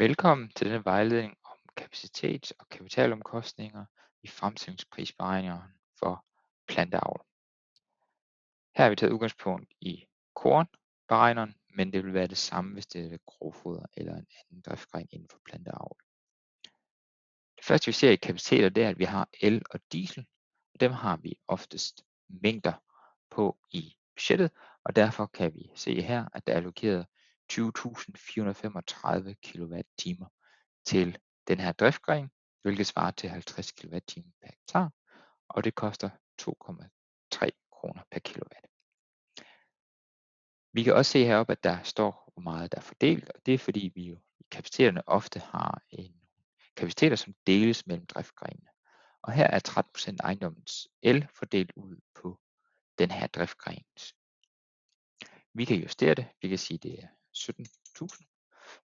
[0.00, 3.84] Velkommen til denne vejledning om kapacitets- og kapitalomkostninger
[4.22, 6.24] i fremstillingsprisberegningerne for
[6.68, 7.26] planteavl.
[8.76, 13.12] Her har vi taget udgangspunkt i kornberegneren, men det vil være det samme, hvis det
[13.12, 15.96] er grovfoder eller en anden driftgren inden for planteavl.
[17.56, 20.26] Det første vi ser i kapaciteter, det er, at vi har el og diesel,
[20.74, 22.72] og dem har vi oftest mængder
[23.30, 24.50] på i budgettet,
[24.84, 27.06] og derfor kan vi se her, at der er allokeret
[27.52, 30.26] 20.435 kWh
[30.84, 32.30] til den her driftgren,
[32.62, 33.98] hvilket svarer til 50 kWh
[34.40, 34.90] per hektar,
[35.48, 36.10] og det koster
[36.42, 38.66] 2,3 kroner per kilowatt.
[40.72, 43.54] Vi kan også se heroppe, at der står, hvor meget der er fordelt, og det
[43.54, 46.20] er fordi vi jo i kapaciteterne ofte har en
[46.76, 48.68] kapaciteter, som deles mellem driftgrenene.
[49.22, 49.60] Og her er
[50.12, 52.40] 13% ejendommens el fordelt ud på
[52.98, 53.84] den her driftgren.
[55.54, 58.26] Vi kan justere det, vi kan sige, at det er 17.000.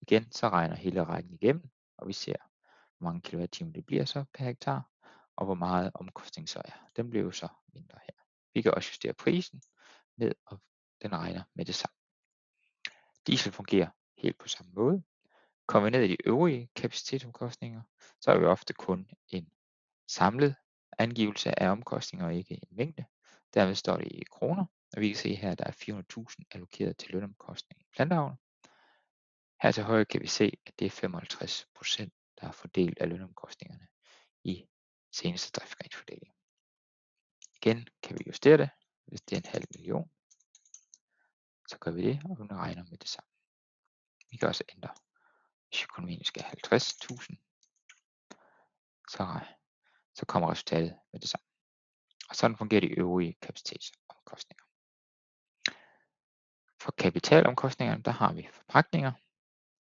[0.00, 2.36] Igen, så regner hele rækken igennem, og vi ser,
[2.98, 4.90] hvor mange kWh det bliver så per hektar,
[5.36, 6.88] og hvor meget omkostning så er.
[6.96, 8.24] Den bliver jo så mindre her.
[8.54, 9.62] Vi kan også justere prisen
[10.16, 10.60] ned, og
[11.02, 11.94] den regner med det samme.
[13.26, 15.02] Diesel fungerer helt på samme måde.
[15.66, 17.82] Kommer vi ned i de øvrige kapacitetsomkostninger,
[18.20, 19.50] så er vi ofte kun en
[20.08, 20.54] samlet
[20.98, 23.04] angivelse af omkostninger og ikke en mængde.
[23.54, 26.96] Dermed står det i kroner, og vi kan se her, at der er 400.000 allokeret
[26.96, 28.36] til lønomkostninger i.
[29.62, 33.08] Her til højre kan vi se, at det er 55 procent, der er fordelt af
[33.08, 33.88] lønomkostningerne
[34.44, 34.68] i
[35.12, 36.34] seneste driftsgrænsfordeling.
[37.56, 38.70] Igen kan vi justere det,
[39.06, 40.10] hvis det er en halv million.
[41.68, 43.30] Så gør vi det, og nu regner med det samme.
[44.30, 44.94] Vi kan også ændre,
[45.68, 47.36] hvis økonomien skal 50.000,
[49.10, 49.40] så,
[50.14, 51.46] så kommer resultatet med det samme.
[52.28, 54.09] Og sådan fungerer de øvrige kapacitetsomkostninger.
[56.90, 59.12] For kapitalomkostningerne, der har vi forpakninger.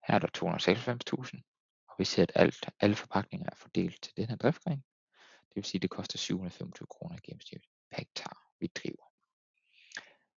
[0.08, 1.42] her er der 296.000,
[1.88, 4.84] og vi ser, at alt, alle forpakninger er fordelt til den her driftgren.
[5.50, 9.06] Det vil sige, at det koster 725 kroner i gennemsnit per hektar, vi driver.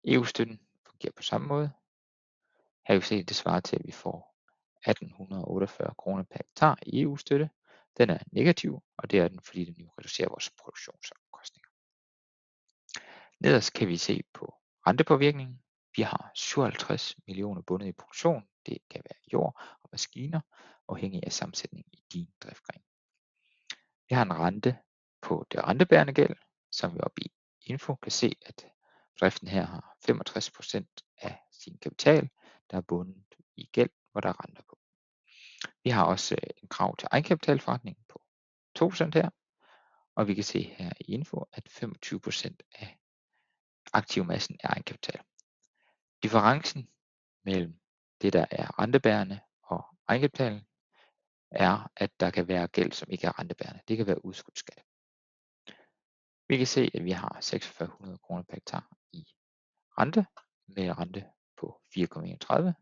[0.05, 1.71] EU-støtten fungerer på samme måde.
[2.87, 4.37] Her kan vi se, at det svarer til, at vi får
[4.87, 7.51] 1848 kroner per hektar i EU-støtte.
[7.99, 11.71] Den er negativ, og det er den, fordi den jo reducerer vores produktionsomkostninger.
[13.41, 14.55] Nederst kan vi se på
[14.87, 15.63] rentepåvirkningen.
[15.97, 18.43] Vi har 57 millioner bundet i produktion.
[18.67, 20.41] Det kan være jord og maskiner,
[20.89, 22.83] afhængig af sammensætningen i din driftgren.
[24.09, 24.79] Vi har en rente
[25.23, 26.37] på det rentebærende gæld,
[26.73, 28.67] som vi oppe i info kan se, at
[29.21, 30.87] driften her har 65%
[31.17, 32.29] af sin kapital,
[32.71, 33.25] der er bundet
[33.57, 34.79] i gæld, hvor der er renter på.
[35.85, 38.23] Vi har også øh, en krav til egenkapitalforretning på
[38.79, 39.31] 2% her,
[40.15, 42.99] og vi kan se her i info, at 25% af
[43.93, 45.21] aktivmassen er egenkapital.
[46.23, 46.91] Differencen
[47.45, 47.81] mellem
[48.23, 50.67] det, der er rentebærende og egenkapitalen,
[51.51, 53.81] er, at der kan være gæld, som ikke er rentebærende.
[53.89, 54.85] Det kan være udskudsskat.
[56.49, 59.27] Vi kan se, at vi har 4600 kroner per hektar i
[59.99, 60.27] rente,
[60.67, 62.73] med rente på 4,31.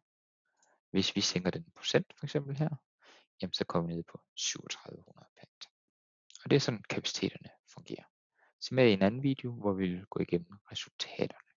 [0.90, 2.70] Hvis vi sænker den procent, for eksempel her,
[3.42, 5.70] jamen så kommer vi ned på 3700 per hektar.
[6.44, 8.04] Og det er sådan kapaciteterne fungerer.
[8.60, 11.47] Se med i en anden video, hvor vi vil gå igennem resultaterne.